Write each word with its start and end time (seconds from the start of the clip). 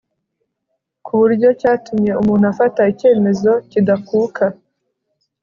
ku 1.05 1.11
buryo 1.19 1.49
cyatuma 1.59 2.11
umuntu 2.21 2.45
afata 2.51 2.81
icyemezo 2.93 3.51
kidakuka 3.69 4.43